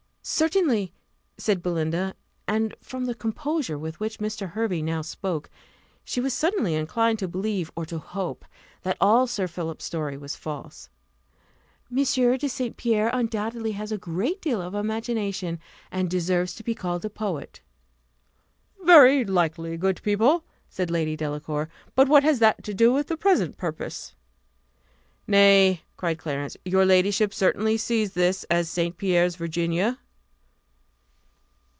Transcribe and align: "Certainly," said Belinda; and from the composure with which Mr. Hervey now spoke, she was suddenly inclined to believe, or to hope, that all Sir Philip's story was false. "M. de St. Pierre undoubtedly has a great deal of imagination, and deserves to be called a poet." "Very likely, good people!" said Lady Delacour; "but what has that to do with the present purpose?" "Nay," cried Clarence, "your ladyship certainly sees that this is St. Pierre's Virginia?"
"Certainly," 0.23 0.93
said 1.39 1.63
Belinda; 1.63 2.13
and 2.47 2.75
from 2.79 3.05
the 3.05 3.15
composure 3.15 3.77
with 3.77 3.99
which 3.99 4.19
Mr. 4.19 4.51
Hervey 4.51 4.83
now 4.83 5.01
spoke, 5.01 5.49
she 6.03 6.21
was 6.21 6.31
suddenly 6.31 6.75
inclined 6.75 7.17
to 7.19 7.27
believe, 7.27 7.71
or 7.75 7.87
to 7.87 7.97
hope, 7.97 8.45
that 8.83 8.97
all 9.01 9.25
Sir 9.25 9.47
Philip's 9.47 9.83
story 9.83 10.17
was 10.17 10.35
false. 10.35 10.89
"M. 11.89 11.97
de 12.05 12.47
St. 12.47 12.77
Pierre 12.77 13.09
undoubtedly 13.11 13.71
has 13.71 13.91
a 13.91 13.97
great 13.97 14.39
deal 14.43 14.61
of 14.61 14.75
imagination, 14.75 15.59
and 15.89 16.07
deserves 16.07 16.53
to 16.53 16.63
be 16.63 16.75
called 16.75 17.03
a 17.03 17.09
poet." 17.09 17.61
"Very 18.83 19.25
likely, 19.25 19.75
good 19.75 20.03
people!" 20.03 20.43
said 20.69 20.91
Lady 20.91 21.15
Delacour; 21.15 21.67
"but 21.95 22.07
what 22.07 22.23
has 22.23 22.37
that 22.37 22.63
to 22.65 22.75
do 22.75 22.93
with 22.93 23.07
the 23.07 23.17
present 23.17 23.57
purpose?" 23.57 24.13
"Nay," 25.25 25.81
cried 25.97 26.19
Clarence, 26.19 26.55
"your 26.63 26.85
ladyship 26.85 27.33
certainly 27.33 27.75
sees 27.75 28.13
that 28.13 28.21
this 28.21 28.45
is 28.51 28.69
St. 28.69 28.95
Pierre's 28.97 29.35
Virginia?" 29.35 29.97